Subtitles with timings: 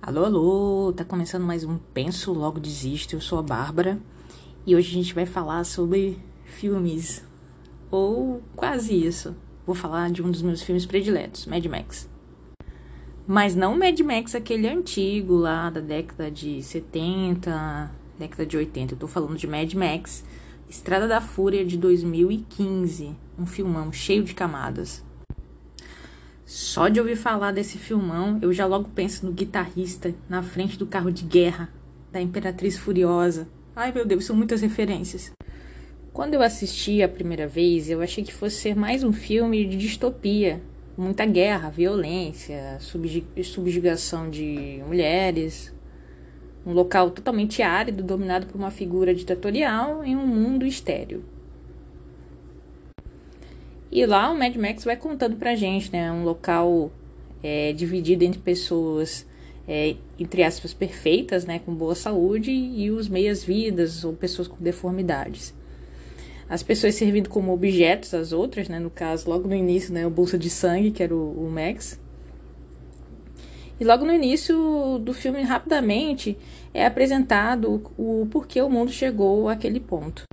[0.00, 3.16] Alô, alô, tá começando mais um Penso Logo Desisto.
[3.16, 3.98] Eu sou a Bárbara
[4.64, 7.24] e hoje a gente vai falar sobre filmes,
[7.90, 9.34] ou quase isso.
[9.66, 12.08] Vou falar de um dos meus filmes prediletos, Mad Max.
[13.26, 18.94] Mas não Mad Max aquele antigo lá da década de 70, década de 80.
[18.94, 20.24] Eu tô falando de Mad Max,
[20.68, 25.05] Estrada da Fúria de 2015, um filmão cheio de camadas.
[26.46, 30.86] Só de ouvir falar desse filmão, eu já logo penso no guitarrista na frente do
[30.86, 31.68] carro de guerra
[32.12, 33.48] da Imperatriz Furiosa.
[33.74, 35.32] Ai meu Deus, são muitas referências.
[36.12, 39.76] Quando eu assisti a primeira vez, eu achei que fosse ser mais um filme de
[39.76, 40.62] distopia,
[40.96, 42.78] muita guerra, violência,
[43.42, 45.74] subjugação de mulheres,
[46.64, 51.24] um local totalmente árido, dominado por uma figura ditatorial em um mundo estéreo.
[53.96, 56.12] E lá o Mad Max vai contando pra gente, né?
[56.12, 56.92] Um local
[57.42, 59.26] é, dividido entre pessoas,
[59.66, 61.60] é, entre aspas, perfeitas, né?
[61.60, 65.54] Com boa saúde e os meias-vidas ou pessoas com deformidades.
[66.46, 68.78] As pessoas servindo como objetos as outras, né?
[68.78, 70.06] No caso, logo no início, né?
[70.06, 71.98] O Bolsa de Sangue, que era o, o Max.
[73.80, 76.36] E logo no início do filme, rapidamente,
[76.74, 80.26] é apresentado o porquê o mundo chegou àquele ponto.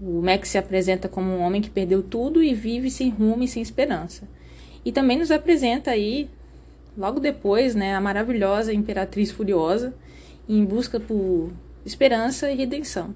[0.00, 3.48] O Max se apresenta como um homem que perdeu tudo e vive sem rumo e
[3.48, 4.28] sem esperança.
[4.84, 6.28] E também nos apresenta aí,
[6.96, 9.94] logo depois, né, a maravilhosa Imperatriz Furiosa,
[10.48, 11.50] em busca por
[11.84, 13.14] esperança e redenção.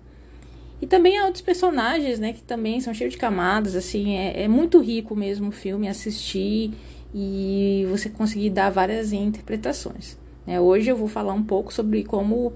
[0.81, 4.49] E também há outros personagens, né, que também são cheios de camadas, assim, é, é
[4.49, 6.73] muito rico mesmo o filme assistir
[7.15, 10.19] e você conseguir dar várias interpretações.
[10.45, 10.61] Né?
[10.61, 12.53] Hoje eu vou falar um pouco sobre como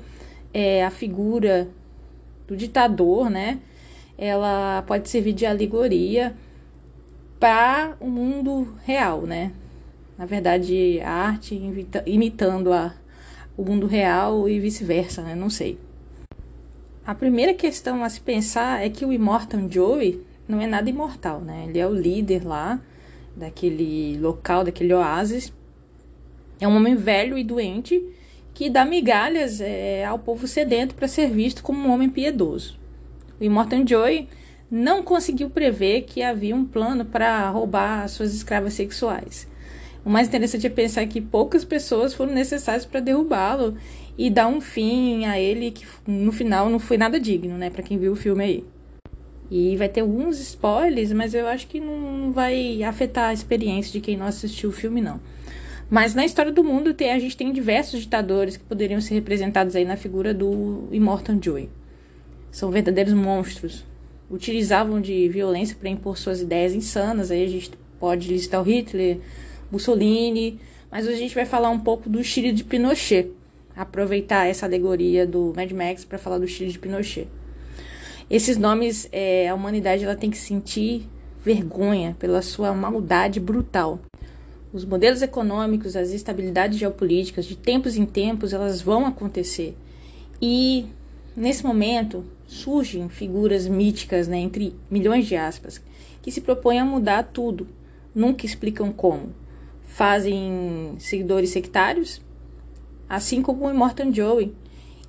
[0.52, 1.68] é, a figura
[2.48, 3.60] do ditador, né,
[4.18, 6.34] ela pode servir de alegoria
[7.38, 9.52] para o mundo real, né?
[10.16, 11.60] Na verdade, a arte
[12.06, 12.94] imitando a,
[13.56, 15.34] o mundo real e vice-versa, né?
[15.34, 15.78] Não sei.
[17.06, 21.40] A primeira questão a se pensar é que o Immortal Joey não é nada imortal,
[21.40, 21.66] né?
[21.68, 22.80] Ele é o líder lá
[23.36, 25.52] daquele local, daquele oásis.
[26.58, 28.02] É um homem velho e doente
[28.54, 32.78] que dá migalhas é, ao povo sedento para ser visto como um homem piedoso.
[33.38, 34.28] O Immortan Joy
[34.70, 39.46] não conseguiu prever que havia um plano para roubar suas escravas sexuais.
[40.04, 43.76] O mais interessante é pensar que poucas pessoas foram necessárias para derrubá-lo
[44.16, 47.82] e dar um fim a ele que no final não foi nada digno, né, para
[47.82, 48.64] quem viu o filme aí.
[49.50, 54.00] E vai ter alguns spoilers, mas eu acho que não vai afetar a experiência de
[54.00, 55.20] quem não assistiu o filme não.
[55.90, 59.76] Mas na história do mundo tem, a gente tem diversos ditadores que poderiam ser representados
[59.76, 61.68] aí na figura do Immortan Joy
[62.56, 63.84] são verdadeiros monstros.
[64.30, 67.30] Utilizavam de violência para impor suas ideias insanas.
[67.30, 69.18] Aí a gente pode listar o Hitler,
[69.70, 70.58] Mussolini,
[70.90, 73.30] mas hoje a gente vai falar um pouco do Chile de Pinochet.
[73.76, 77.28] Aproveitar essa alegoria do Mad Max para falar do Chile de Pinochet.
[78.30, 81.06] Esses nomes, é, a humanidade ela tem que sentir
[81.44, 84.00] vergonha pela sua maldade brutal.
[84.72, 89.76] Os modelos econômicos, as estabilidades geopolíticas, de tempos em tempos, elas vão acontecer.
[90.40, 90.86] E
[91.36, 95.80] nesse momento, surgem figuras míticas, né, entre milhões de aspas,
[96.22, 97.66] que se propõem a mudar tudo,
[98.14, 99.34] nunca explicam como.
[99.84, 102.20] Fazem seguidores sectários,
[103.08, 104.52] assim como o Immortan Joey,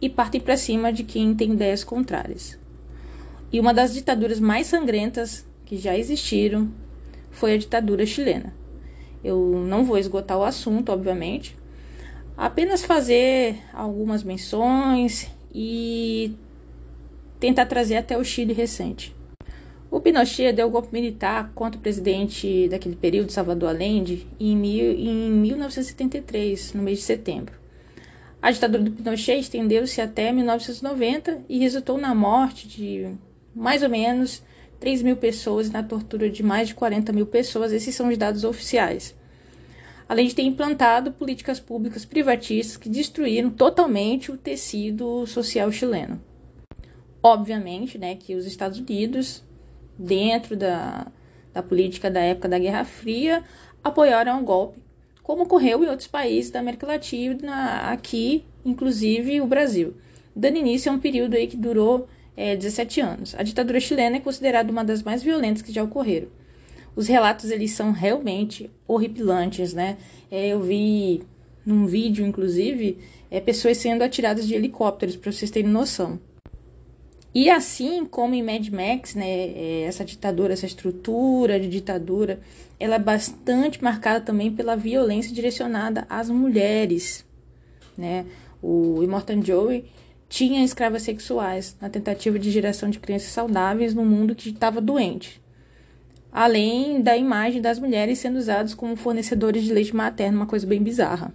[0.02, 2.58] e partem para cima de quem tem ideias contrárias.
[3.52, 6.70] E uma das ditaduras mais sangrentas que já existiram
[7.31, 8.53] foi a ditadura chilena.
[9.24, 11.58] Eu não vou esgotar o assunto, obviamente,
[12.36, 16.36] apenas fazer algumas menções e
[17.40, 19.16] tentar trazer até o Chile recente.
[19.90, 25.31] O Pinochet deu golpe militar contra o presidente daquele período, Salvador Allende, em, mil, em
[25.31, 27.56] 1973, no mês de setembro.
[28.42, 33.09] A ditadura do Pinochet estendeu-se até 1990 e resultou na morte de
[33.56, 34.44] mais ou menos
[34.80, 37.72] 3 mil pessoas e na tortura de mais de 40 mil pessoas.
[37.72, 39.16] Esses são os dados oficiais.
[40.08, 46.22] Além de ter implantado políticas públicas privatistas que destruíram totalmente o tecido social chileno.
[47.22, 49.43] Obviamente, né, que os Estados Unidos,
[49.97, 51.08] dentro da,
[51.53, 53.43] da política da época da Guerra Fria,
[53.84, 54.79] apoiaram o golpe,
[55.23, 59.93] como ocorreu em outros países da América Latina, aqui, inclusive o Brasil,
[60.35, 63.35] dando início a um período aí que durou é, 17 anos.
[63.35, 66.28] A ditadura chilena é considerada uma das mais violentas que já ocorreram.
[66.96, 69.97] Os relatos eles são realmente horripilantes, né?
[70.31, 71.23] É, eu vi
[71.66, 72.97] num vídeo, inclusive,
[73.29, 76.20] é, pessoas sendo atiradas de helicópteros, para vocês terem noção.
[77.39, 82.39] E assim como em Mad Max, né, é, essa ditadura, essa estrutura de ditadura,
[82.79, 87.23] ela é bastante marcada também pela violência direcionada às mulheres.
[87.95, 88.25] né?
[88.59, 89.85] O Immortan Joey
[90.28, 95.39] tinha escravas sexuais na tentativa de geração de crianças saudáveis no mundo que estava doente.
[96.31, 100.81] Além da imagem das mulheres sendo usadas como fornecedores de leite materno, uma coisa bem
[100.81, 101.31] bizarra.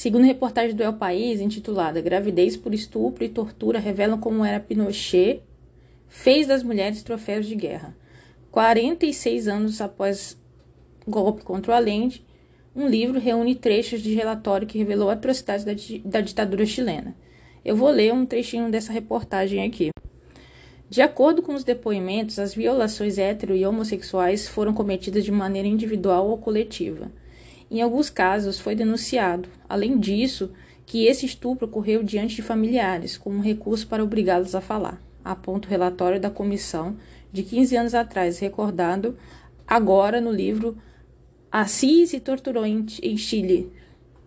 [0.00, 5.42] Segundo reportagem do El País, intitulada Gravidez por estupro e tortura revelam como era Pinochet
[6.08, 7.94] fez das mulheres troféus de guerra.
[8.50, 10.38] 46 anos após
[11.06, 12.24] golpe contra o Allende,
[12.74, 17.14] um livro reúne trechos de relatório que revelou atrocidades da, da ditadura chilena.
[17.62, 19.90] Eu vou ler um trechinho dessa reportagem aqui.
[20.88, 26.26] De acordo com os depoimentos, as violações hetero e homossexuais foram cometidas de maneira individual
[26.26, 27.12] ou coletiva.
[27.70, 30.50] Em alguns casos, foi denunciado, além disso,
[30.84, 35.00] que esse estupro ocorreu diante de familiares, como um recurso para obrigá-los a falar.
[35.24, 36.96] Aponta o relatório da comissão
[37.32, 39.16] de 15 anos atrás, recordado
[39.68, 40.76] agora no livro
[41.52, 42.84] Assis e Torturou em,
[43.16, 43.70] Chile,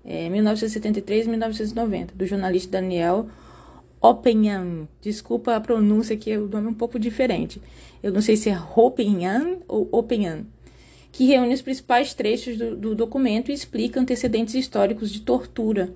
[0.05, 3.27] é, 1973-1990, do jornalista Daniel
[3.99, 4.87] Oppenham.
[5.01, 7.61] Desculpa a pronúncia, que é o nome é um pouco diferente.
[8.01, 10.45] Eu não sei se é Oppenham ou Oppenham
[11.13, 15.93] que reúne os principais trechos do, do documento e explica antecedentes históricos de tortura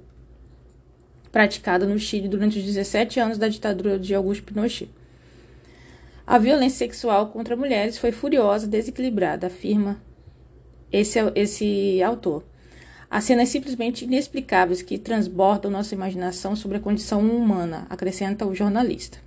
[1.31, 4.90] praticada no Chile durante os 17 anos da ditadura de Augusto Pinochet.
[6.25, 10.00] A violência sexual contra mulheres foi furiosa, desequilibrada, afirma
[10.94, 12.44] esse, esse autor.
[13.10, 19.18] Há cenas simplesmente inexplicáveis que transbordam nossa imaginação sobre a condição humana, acrescenta o jornalista.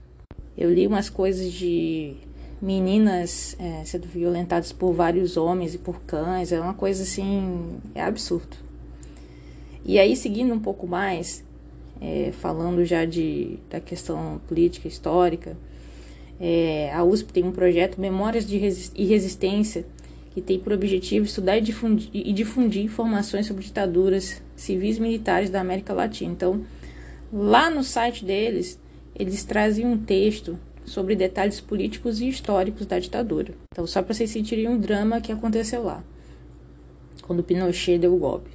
[0.57, 2.15] Eu li umas coisas de
[2.61, 8.03] meninas é, sendo violentadas por vários homens e por cães, é uma coisa assim, é
[8.03, 8.57] absurdo.
[9.85, 11.43] E aí, seguindo um pouco mais,
[12.01, 15.57] é, falando já de, da questão política histórica,
[16.39, 19.87] é, a USP tem um projeto Memórias de Resist e Resistência,
[20.33, 25.51] que tem por objetivo estudar e difundir, e difundir informações sobre ditaduras civis e militares
[25.51, 26.33] da América Latina.
[26.33, 26.65] Então,
[27.33, 28.79] lá no site deles,
[29.15, 33.55] eles trazem um texto sobre detalhes políticos e históricos da ditadura.
[33.73, 36.03] Então, só para vocês sentirem o drama que aconteceu lá,
[37.23, 38.50] quando Pinochet deu o golpe.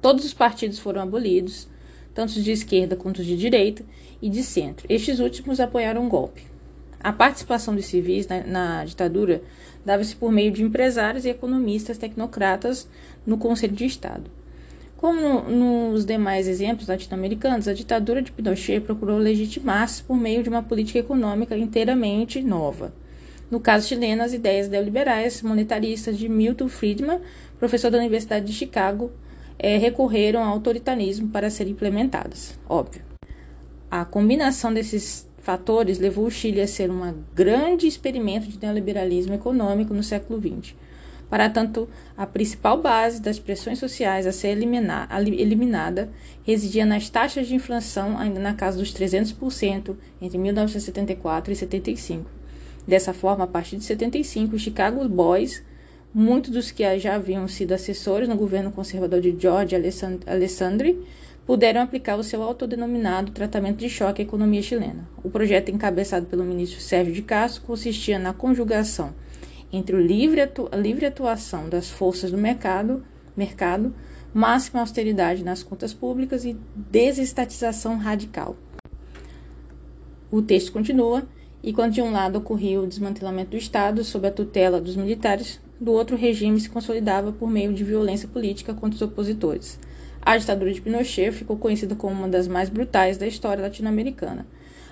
[0.00, 1.68] Todos os partidos foram abolidos,
[2.14, 3.84] tanto de esquerda quanto de direita
[4.20, 4.86] e de centro.
[4.88, 6.42] Estes últimos apoiaram o golpe.
[7.00, 9.42] A participação dos civis na, na ditadura
[9.84, 12.88] dava-se por meio de empresários e economistas tecnocratas
[13.26, 14.30] no Conselho de Estado.
[15.02, 20.48] Como no, nos demais exemplos latino-americanos, a ditadura de Pinochet procurou legitimar-se por meio de
[20.48, 22.94] uma política econômica inteiramente nova.
[23.50, 27.18] No caso chileno, as ideias neoliberais monetaristas de Milton Friedman,
[27.58, 29.10] professor da Universidade de Chicago,
[29.58, 32.56] é, recorreram ao autoritarismo para serem implementadas.
[32.68, 33.02] Óbvio.
[33.90, 39.92] A combinação desses fatores levou o Chile a ser um grande experimento de neoliberalismo econômico
[39.92, 40.76] no século XX
[41.32, 46.10] para tanto, a principal base das pressões sociais a ser eliminada
[46.44, 52.30] residia nas taxas de inflação ainda na casa dos 300% entre 1974 e 75.
[52.86, 55.62] Dessa forma, a partir de 75, os Chicago Boys,
[56.12, 59.74] muitos dos que já haviam sido assessores no governo conservador de George
[60.26, 61.02] Alessandri,
[61.46, 65.08] puderam aplicar o seu autodenominado tratamento de choque à economia chilena.
[65.24, 69.14] O projeto, encabeçado pelo ministro Sérgio de Castro, consistia na conjugação
[69.72, 73.02] entre a livre atuação das forças do mercado,
[73.36, 73.94] mercado,
[74.34, 78.56] máxima austeridade nas contas públicas e desestatização radical.
[80.30, 81.22] O texto continua,
[81.62, 85.60] e quando de um lado ocorria o desmantelamento do Estado sob a tutela dos militares,
[85.80, 89.78] do outro o regime se consolidava por meio de violência política contra os opositores.
[90.20, 94.46] A ditadura de Pinochet ficou conhecida como uma das mais brutais da história latino-americana.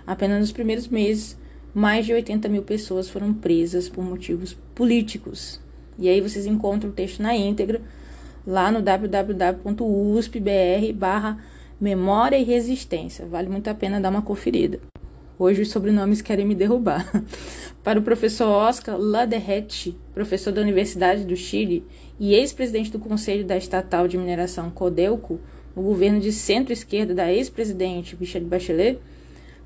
[0.06, 1.38] Apenas nos primeiros meses,
[1.74, 5.60] mais de 80 mil pessoas foram presas por motivos políticos.
[5.98, 7.80] E aí vocês encontram o texto na íntegra
[8.46, 9.72] lá no www.uspbr
[10.94, 11.38] barra
[11.80, 13.26] Memória e Resistência.
[13.26, 14.80] Vale muito a pena dar uma conferida.
[15.38, 17.10] Hoje os sobrenomes querem me derrubar.
[17.82, 21.82] Para o professor Oscar Laderrete, professor da Universidade do Chile
[22.18, 25.40] e ex-presidente do Conselho da Estatal de Mineração Codelco,
[25.74, 28.98] o governo de centro-esquerda da ex-presidente Michelle Bachelet,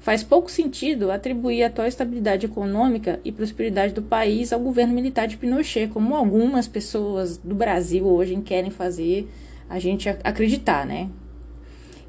[0.05, 5.27] Faz pouco sentido atribuir a atual estabilidade econômica e prosperidade do país ao governo militar
[5.27, 9.27] de Pinochet, como algumas pessoas do Brasil hoje querem fazer
[9.67, 11.09] a gente acreditar, né?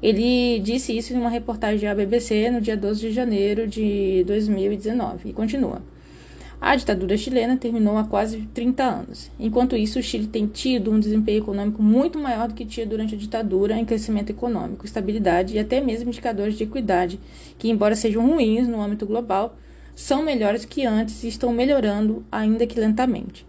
[0.02, 5.30] Ele disse isso em uma reportagem da BBC no dia 12 de janeiro de 2019
[5.30, 5.80] e continua.
[6.60, 9.30] A ditadura chilena terminou há quase 30 anos.
[9.38, 13.14] Enquanto isso, o Chile tem tido um desempenho econômico muito maior do que tinha durante
[13.14, 17.20] a ditadura em crescimento econômico, estabilidade e até mesmo indicadores de equidade,
[17.58, 19.56] que, embora sejam ruins no âmbito global,
[19.94, 23.46] são melhores que antes e estão melhorando, ainda que lentamente.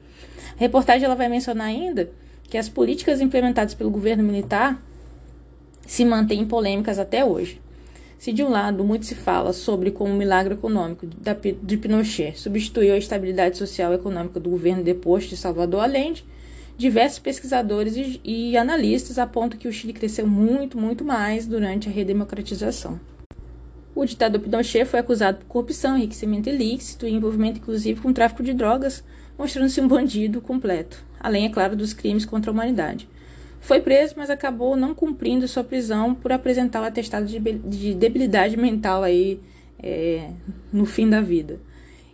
[0.56, 2.10] A reportagem ela vai mencionar ainda
[2.44, 4.82] que as políticas implementadas pelo governo militar
[5.86, 7.62] se mantêm polêmicas até hoje.
[8.18, 11.06] Se de um lado muito se fala sobre como o milagre econômico
[11.62, 16.26] de Pinochet substituiu a estabilidade social e econômica do governo deposto de Salvador Allende,
[16.76, 23.00] diversos pesquisadores e, analistas apontam que o Chile cresceu muito, muito mais durante a redemocratização.
[23.94, 28.54] O ditador Pinochet foi acusado por corrupção, enriquecimento ilícito e envolvimento inclusive com tráfico de
[28.54, 29.04] drogas,
[29.38, 33.08] mostrando-se um bandido completo, além, é claro, dos crimes contra a humanidade.
[33.68, 39.04] Foi preso, mas acabou não cumprindo sua prisão por apresentar o atestado de debilidade mental
[39.04, 39.42] aí
[39.78, 40.30] é,
[40.72, 41.60] no fim da vida.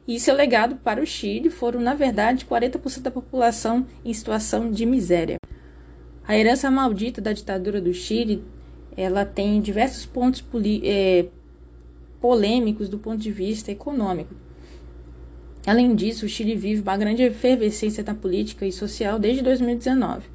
[0.08, 4.84] E seu legado para o Chile foram, na verdade, 40% da população em situação de
[4.84, 5.38] miséria.
[6.28, 8.44] A herança maldita da ditadura do Chile,
[8.98, 10.44] ela tem diversos pontos
[10.84, 11.28] é,
[12.20, 14.34] polêmicos do ponto de vista econômico.
[15.68, 20.33] Além disso, o Chile vive uma grande efervescência na política e social desde 2019.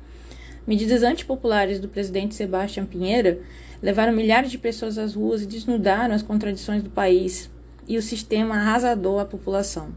[0.69, 3.41] Medidas antipopulares do presidente Sebastião Pinheira
[3.83, 7.51] levaram milhares de pessoas às ruas e desnudaram as contradições do país
[7.89, 9.89] e o sistema arrasador à população.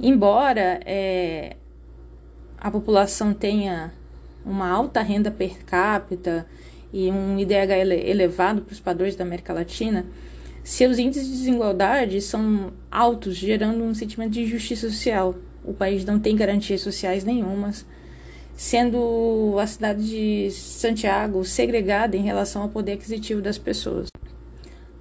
[0.00, 1.56] Embora é,
[2.56, 3.92] a população tenha
[4.44, 6.46] uma alta renda per capita
[6.92, 10.06] e um IDH elevado para os padrões da América Latina,
[10.62, 15.34] seus índices de desigualdade são altos, gerando um sentimento de injustiça social.
[15.64, 17.84] O país não tem garantias sociais nenhumas
[18.56, 24.08] sendo a cidade de Santiago segregada em relação ao poder aquisitivo das pessoas.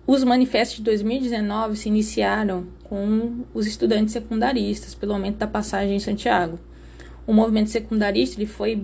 [0.05, 5.99] Os manifestos de 2019 se iniciaram com os estudantes secundaristas pelo aumento da passagem em
[5.99, 6.59] Santiago.
[7.25, 8.79] O movimento secundarista ele foi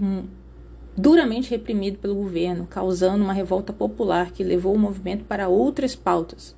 [0.98, 6.56] duramente reprimido pelo governo, causando uma revolta popular que levou o movimento para outras pautas.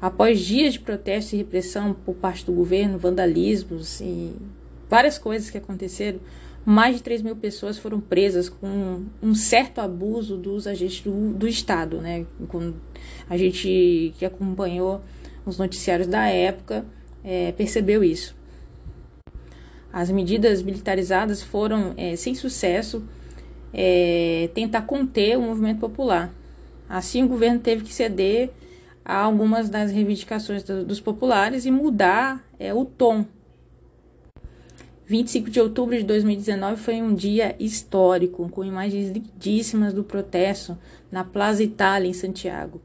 [0.00, 4.32] Após dias de protesto e repressão por parte do governo, vandalismos e
[4.90, 6.20] várias coisas que aconteceram,
[6.66, 11.46] mais de 3 mil pessoas foram presas com um certo abuso dos agentes do, do
[11.46, 12.26] Estado, né?
[12.48, 12.74] Com
[13.30, 15.00] a gente que acompanhou
[15.46, 16.84] os noticiários da época
[17.22, 18.36] é, percebeu isso.
[19.92, 23.04] As medidas militarizadas foram, é, sem sucesso,
[23.72, 26.34] é, tentar conter o movimento popular.
[26.88, 28.50] Assim, o governo teve que ceder
[29.04, 33.24] a algumas das reivindicações do, dos populares e mudar é, o tom
[35.08, 40.76] 25 de outubro de 2019 foi um dia histórico, com imagens lindíssimas do protesto
[41.12, 42.82] na Plaza Itália, em Santiago.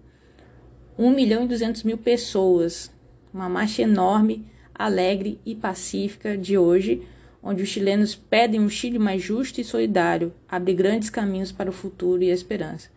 [1.00, 2.92] 1 milhão e 200 mil pessoas,
[3.34, 7.02] uma marcha enorme, alegre e pacífica de hoje,
[7.42, 11.74] onde os chilenos pedem um Chile mais justo e solidário, abre grandes caminhos para o
[11.74, 12.90] futuro e a esperança.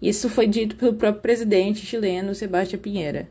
[0.00, 3.28] Isso foi dito pelo próprio presidente chileno, Sebastião Pinheira.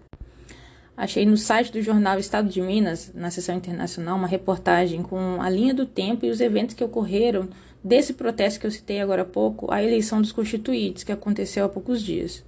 [0.98, 5.48] Achei no site do jornal Estado de Minas, na seção internacional, uma reportagem com a
[5.48, 7.48] linha do tempo e os eventos que ocorreram
[7.84, 11.70] desse protesto que eu citei agora há pouco, a eleição dos constituintes, que aconteceu há
[11.70, 12.44] poucos dias.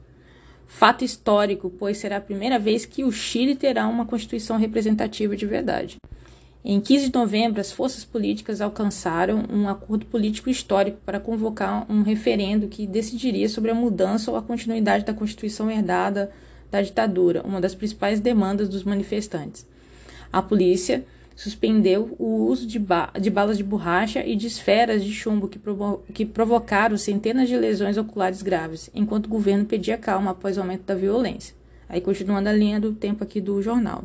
[0.66, 5.46] Fato histórico, pois será a primeira vez que o Chile terá uma constituição representativa de
[5.46, 5.98] verdade.
[6.66, 12.02] Em 15 de novembro, as forças políticas alcançaram um acordo político histórico para convocar um
[12.02, 16.32] referendo que decidiria sobre a mudança ou a continuidade da Constituição herdada
[16.72, 19.66] da ditadura, uma das principais demandas dos manifestantes.
[20.32, 21.04] A polícia
[21.36, 25.58] suspendeu o uso de, ba de balas de borracha e de esferas de chumbo que,
[25.58, 30.60] provo que provocaram centenas de lesões oculares graves, enquanto o governo pedia calma após o
[30.60, 31.56] aumento da violência.
[31.88, 34.04] Aí, continuando a linha do tempo aqui do jornal.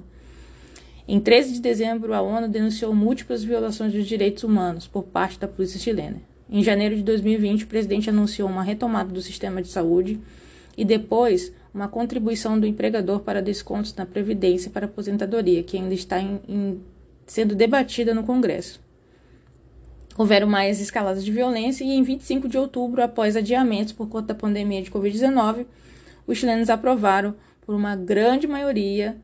[1.07, 5.47] Em 13 de dezembro, a ONU denunciou múltiplas violações dos direitos humanos por parte da
[5.47, 6.23] polícia chilena.
[6.49, 10.21] Em janeiro de 2020, o presidente anunciou uma retomada do sistema de saúde
[10.79, 16.21] e depois uma contribuição do empregador para descontos na Previdência para aposentadoria, que ainda está
[16.21, 16.81] em, em,
[17.27, 18.81] sendo debatida no Congresso.
[20.17, 24.35] Houveram mais escaladas de violência e em 25 de outubro, após adiamentos por conta da
[24.35, 25.67] pandemia de Covid-19,
[26.27, 27.35] os chilenos aprovaram,
[27.67, 29.17] por uma grande maioria,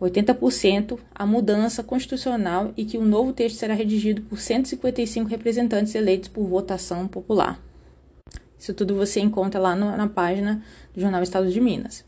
[0.00, 6.28] 80%, a mudança constitucional e que o novo texto será redigido por 155 representantes eleitos
[6.28, 7.60] por votação popular.
[8.58, 10.62] Isso tudo você encontra lá no, na página
[10.94, 12.04] do Jornal Estado de Minas.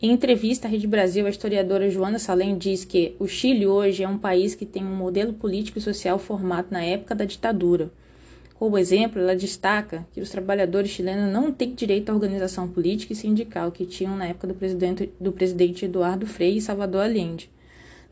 [0.00, 4.08] Em entrevista à Rede Brasil, a historiadora Joana Salem diz que o Chile hoje é
[4.08, 7.90] um país que tem um modelo político e social formado na época da ditadura.
[8.58, 13.16] Como exemplo, ela destaca que os trabalhadores chilenos não têm direito à organização política e
[13.16, 17.50] sindical que tinham na época do presidente, do presidente Eduardo Frei e Salvador Allende,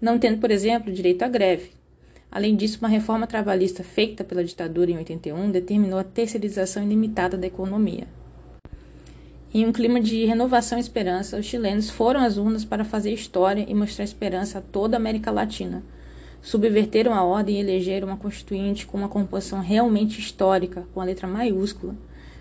[0.00, 1.70] não tendo, por exemplo, direito à greve,
[2.34, 7.46] Além disso, uma reforma trabalhista feita pela ditadura em 81 determinou a terceirização ilimitada da
[7.46, 8.08] economia.
[9.54, 13.64] Em um clima de renovação e esperança, os chilenos foram às urnas para fazer história
[13.68, 15.84] e mostrar esperança a toda a América Latina.
[16.42, 21.28] Subverteram a ordem e elegeram uma constituinte com uma composição realmente histórica, com a letra
[21.28, 21.94] maiúscula.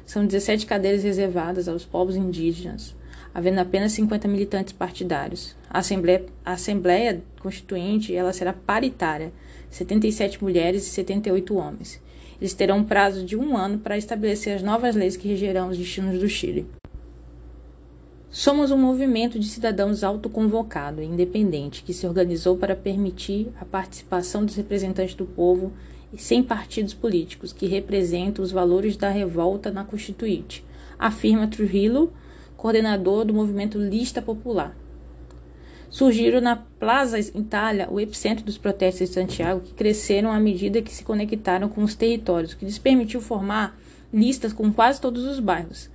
[0.08, 2.96] São 17 cadeiras reservadas aos povos indígenas,
[3.32, 5.56] havendo apenas 50 militantes partidários.
[5.74, 9.34] A Assembleia, a Assembleia Constituinte ela será paritária,
[9.72, 12.00] 77 mulheres e 78 homens.
[12.40, 15.78] Eles terão um prazo de um ano para estabelecer as novas leis que regerão os
[15.78, 16.68] destinos do Chile.
[18.30, 24.46] Somos um movimento de cidadãos autoconvocado e independente que se organizou para permitir a participação
[24.46, 25.74] dos representantes do povo
[26.12, 30.64] e sem partidos políticos que representam os valores da revolta na Constituinte,
[31.00, 32.14] afirma Trujillo,
[32.56, 34.83] coordenador do movimento Lista Popular.
[35.94, 40.92] Surgiram na Plaza Itália, o epicentro dos protestos de Santiago, que cresceram à medida que
[40.92, 43.80] se conectaram com os territórios, que lhes permitiu formar
[44.12, 45.92] listas com quase todos os bairros.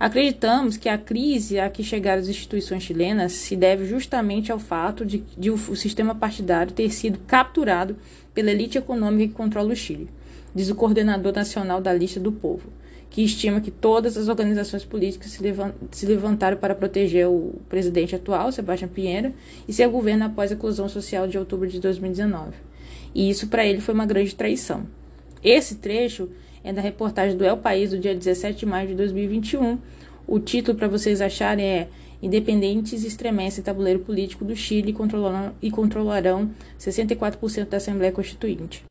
[0.00, 5.04] Acreditamos que a crise a que chegaram as instituições chilenas se deve justamente ao fato
[5.04, 7.94] de, de o, o sistema partidário ter sido capturado
[8.32, 10.08] pela elite econômica que controla o Chile,
[10.54, 12.70] diz o coordenador nacional da Lista do Povo,
[13.12, 18.16] que estima que todas as organizações políticas se, levant, se levantaram para proteger o presidente
[18.16, 19.34] atual, Sebastião Pinheira,
[19.68, 22.52] e seu governo após a eclosão social de outubro de 2019.
[23.14, 24.86] E isso para ele foi uma grande traição.
[25.44, 26.30] Esse trecho
[26.64, 29.78] é da reportagem do El País do dia 17 de maio de 2021.
[30.26, 31.88] O título para vocês acharem é
[32.22, 34.96] Independentes estremecem tabuleiro político do Chile
[35.60, 36.50] e controlarão
[36.80, 38.84] 64% da Assembleia Constituinte.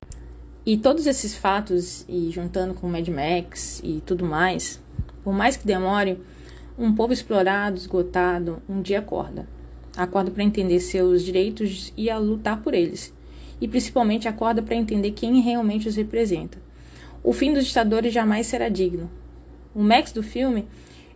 [0.64, 4.80] E todos esses fatos, e juntando com Mad Max e tudo mais,
[5.24, 6.20] por mais que demore,
[6.78, 9.48] um povo explorado, esgotado, um dia acorda.
[9.98, 13.12] Acorda para entender seus direitos e a lutar por eles.
[13.60, 16.60] E principalmente acorda para entender quem realmente os representa.
[17.24, 19.10] O fim dos ditadores jamais será digno.
[19.74, 20.68] O Max do filme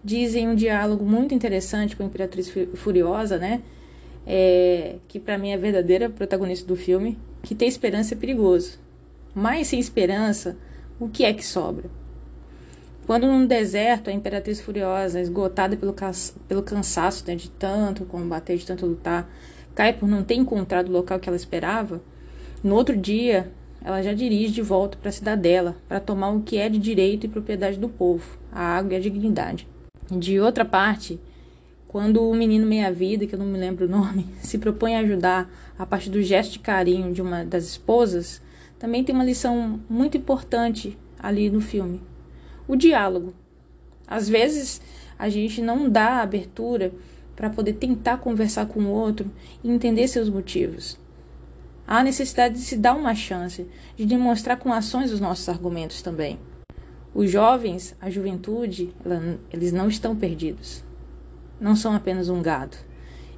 [0.04, 3.62] diz em um diálogo muito interessante com a Imperatriz Furiosa, né?
[4.26, 8.85] É, que para mim é a verdadeira protagonista do filme, que ter esperança é perigoso.
[9.36, 10.58] Mas sem esperança,
[10.98, 11.90] o que é que sobra?
[13.06, 15.94] Quando num deserto a Imperatriz Furiosa, esgotada pelo,
[16.48, 19.30] pelo cansaço né, de tanto combater, de tanto lutar,
[19.76, 22.02] cai por não ter encontrado o local que ela esperava,
[22.64, 23.52] no outro dia
[23.84, 27.26] ela já dirige de volta para a cidadela para tomar o que é de direito
[27.26, 29.68] e propriedade do povo, a água e a dignidade.
[30.10, 31.20] De outra parte,
[31.88, 35.52] quando o menino meia-vida, que eu não me lembro o nome, se propõe a ajudar
[35.78, 38.42] a partir do gesto de carinho de uma das esposas,
[38.80, 42.02] também tem uma lição muito importante ali no filme:
[42.68, 43.34] o diálogo.
[44.08, 44.82] Às vezes
[45.18, 46.94] a gente não dá abertura
[47.36, 49.32] para poder tentar conversar com o outro
[49.64, 50.98] e entender seus motivos.
[51.88, 56.40] Há necessidade de se dar uma chance, de demonstrar com ações os nossos argumentos também.
[57.14, 58.94] Os jovens, a juventude,
[59.52, 60.84] eles não estão perdidos.
[61.60, 62.76] Não são apenas um gado.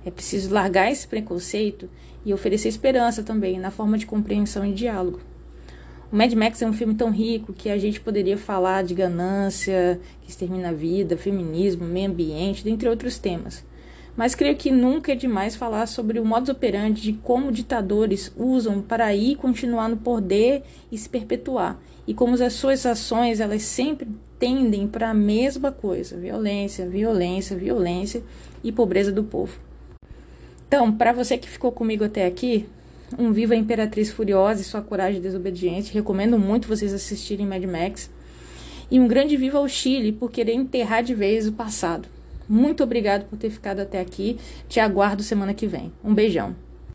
[0.06, 1.90] É preciso largar esse preconceito
[2.28, 5.22] e oferecer esperança também na forma de compreensão e diálogo.
[6.12, 9.98] O Mad Max é um filme tão rico que a gente poderia falar de ganância,
[10.22, 13.64] que extermina a vida, feminismo, meio ambiente, dentre outros temas.
[14.14, 18.82] Mas creio que nunca é demais falar sobre o modus operandi de como ditadores usam
[18.82, 21.80] para ir continuar no poder e se perpetuar.
[22.06, 24.06] E como as suas ações, elas sempre
[24.38, 28.22] tendem para a mesma coisa: violência, violência, violência
[28.62, 29.67] e pobreza do povo.
[30.68, 32.68] Então, para você que ficou comigo até aqui,
[33.18, 35.94] um Viva Imperatriz Furiosa e sua coragem desobediente.
[35.94, 38.10] Recomendo muito vocês assistirem Mad Max.
[38.92, 42.08] E um grande Viva ao Chile por querer enterrar de vez o passado.
[42.50, 44.38] Muito obrigado por ter ficado até aqui.
[44.68, 45.92] Te aguardo semana que vem.
[46.04, 46.67] Um beijão.